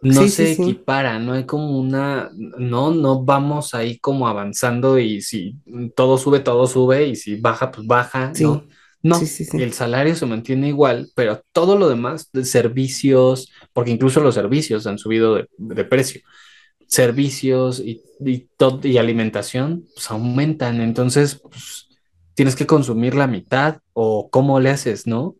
[0.02, 0.64] No Sí, se sí, sí.
[0.64, 5.56] equipara, no hay como una, no, no vamos ahí como avanzando y si
[5.96, 8.44] todo sube, todo sube y si baja, pues baja, Sí.
[8.44, 8.66] ¿no?
[9.04, 9.58] No, Sí, sí, sí.
[9.58, 14.86] el salario se mantiene igual, pero todo lo demás, de servicios, porque incluso los servicios
[14.88, 16.22] han subido de, de precio,
[16.88, 18.48] servicios y, y,
[18.84, 21.88] y alimentación, pues aumentan, entonces, pues,
[22.34, 25.36] tienes que consumir la mitad o cómo le haces, ¿no?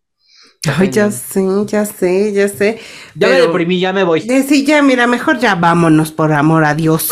[0.67, 1.11] Ay, ya cañón.
[1.11, 2.79] sé, ya sé, ya sé.
[3.13, 4.21] Ya me deprimí, ya me voy.
[4.47, 7.09] Sí, ya, mira, mejor ya vámonos, por amor a Dios.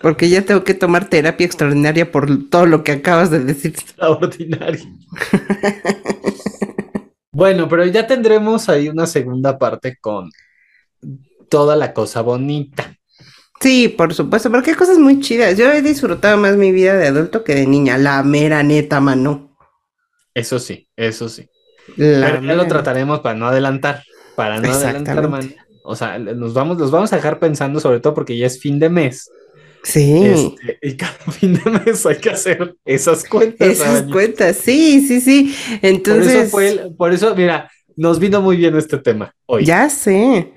[0.00, 3.72] Porque ya tengo que tomar terapia extraordinaria por todo lo que acabas de decir.
[3.78, 4.84] extraordinario.
[7.32, 10.30] Bueno, pero ya tendremos ahí una segunda parte con
[11.48, 12.96] toda la cosa bonita.
[13.60, 15.56] Sí, por supuesto, pero qué cosas muy chidas.
[15.56, 19.56] Yo he disfrutado más mi vida de adulto que de niña, la mera neta, mano.
[20.34, 21.48] Eso sí, eso sí.
[21.96, 24.02] La Pero ya lo trataremos para no adelantar,
[24.34, 25.30] para no adelantar.
[25.82, 28.78] O sea, nos vamos, los vamos a dejar pensando, sobre todo porque ya es fin
[28.78, 29.30] de mes.
[29.82, 33.68] Sí, Este, y cada fin de mes hay que hacer esas cuentas.
[33.68, 35.54] esas cuentas, sí, sí, sí.
[35.80, 39.64] Por Entonces, eso fue, el- por eso, mira, nos vino muy bien este tema hoy.
[39.64, 40.52] ya sé,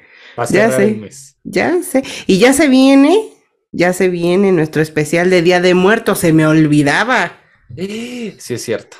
[0.49, 1.09] ya sé.
[1.43, 2.03] ya sé.
[2.27, 3.29] Y ya se viene,
[3.71, 7.39] ya se viene nuestro especial de Día de Muertos, se me olvidaba.
[7.75, 8.97] Sí, es cierto.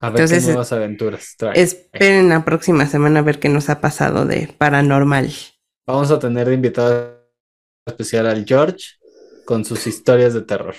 [0.00, 1.60] A ver Entonces, qué nuevas aventuras trae.
[1.60, 5.30] Esperen la próxima semana a ver qué nos ha pasado de paranormal.
[5.86, 7.20] Vamos a tener de invitado
[7.86, 8.84] especial al George
[9.50, 10.76] con sus historias de terror,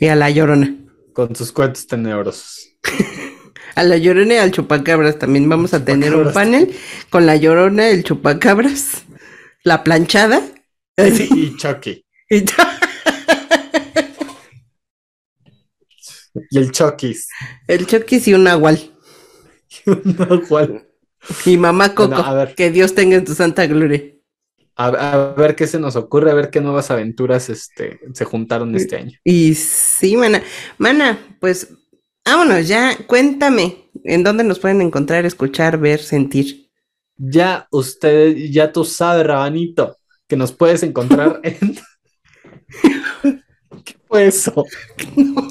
[0.00, 0.74] Y a la llorona.
[1.12, 2.70] con sus cuentos tenebrosos.
[3.74, 6.74] A la llorona y al chupacabras también vamos a tener un panel
[7.10, 9.04] con la llorona, el chupacabras,
[9.64, 10.40] la planchada.
[10.96, 12.02] Y Chucky.
[12.30, 12.44] Y
[16.50, 17.28] Y el Chucky's.
[17.68, 18.78] el choquis y un nahual.
[19.84, 20.86] No, ¿cuál?
[21.44, 22.54] Y mamá Coco, Bueno, a ver.
[22.54, 24.02] que Dios tenga en tu santa gloria.
[24.76, 28.74] A, a ver qué se nos ocurre, a ver qué nuevas aventuras este, se juntaron
[28.76, 29.18] este año.
[29.24, 30.42] Y sí, mana.
[30.78, 31.68] Mana, pues
[32.24, 32.96] vámonos ya.
[33.06, 36.70] Cuéntame en dónde nos pueden encontrar, escuchar, ver, sentir.
[37.16, 39.96] Ya usted, ya tú sabes, Rabanito,
[40.28, 41.76] que nos puedes encontrar en...
[43.84, 44.64] ¿Qué fue eso?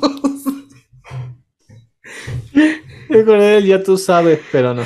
[3.10, 4.84] Del ya tú sabes, pero no.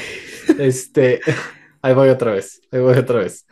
[0.58, 1.22] Este,
[1.82, 3.46] ahí voy otra vez, ahí voy otra vez.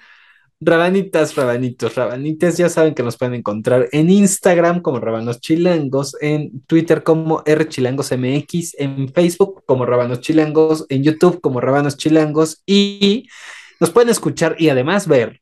[0.60, 6.62] Rabanitas, rabanitos, rabanites, ya saben que nos pueden encontrar en Instagram como Rabanos Chilangos, en
[6.62, 13.28] Twitter como RChilangosMX, en Facebook como Rabanos Chilangos, en YouTube como Rabanos Chilangos y
[13.80, 15.42] nos pueden escuchar y además ver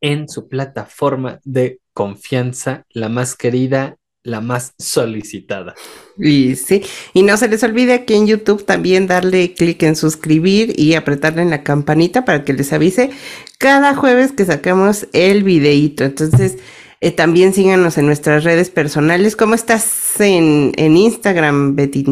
[0.00, 5.74] en su plataforma de confianza, la más querida, la más solicitada.
[6.18, 6.82] Y sí,
[7.12, 11.42] y no se les olvide aquí en YouTube también darle clic en suscribir y apretarle
[11.42, 13.10] en la campanita para que les avise
[13.58, 16.04] cada jueves que sacamos el videíto.
[16.04, 16.58] Entonces,
[17.00, 19.36] eh, también síganos en nuestras redes personales.
[19.36, 22.04] ¿Cómo estás en, en Instagram, Betty?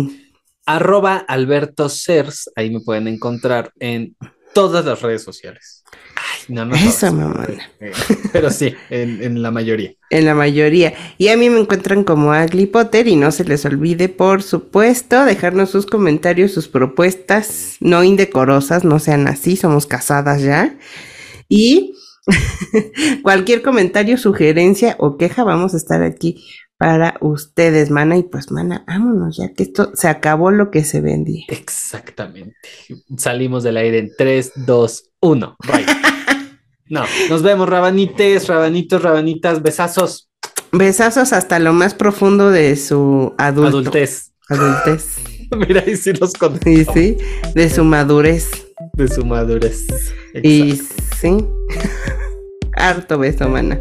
[0.66, 4.16] Arroba Alberto Cers, ahí me pueden encontrar en
[4.52, 5.84] todas las redes sociales.
[6.16, 7.70] Ay, No, no Eso, mamona.
[7.78, 7.92] eh,
[8.32, 9.92] Pero sí, en, en la mayoría.
[10.10, 10.94] En la mayoría.
[11.18, 15.24] Y a mí me encuentran como Agli Potter y no se les olvide, por supuesto,
[15.24, 20.74] dejarnos sus comentarios, sus propuestas, no indecorosas, no sean así, somos casadas ya.
[21.48, 21.94] Y
[23.22, 26.44] cualquier comentario, sugerencia o queja, vamos a estar aquí
[26.78, 28.16] para ustedes, mana.
[28.16, 31.44] Y pues, mana, vámonos, ya que esto se acabó lo que se vendía.
[31.48, 32.56] Exactamente.
[33.16, 35.56] Salimos del aire en 3, 2, 1.
[35.66, 35.86] Bye.
[36.88, 40.30] No, nos vemos, rabanites, rabanitos, rabanitas, besazos,
[40.70, 44.32] Besazos hasta lo más profundo de su adulto, adultez.
[44.48, 45.16] adultez.
[45.56, 47.16] Mira, ahí sí los conté Sí, sí,
[47.54, 48.65] de su madurez.
[48.94, 49.86] De su madurez.
[50.34, 50.80] Y
[51.20, 51.46] sí,
[52.76, 53.78] harto beso, mana.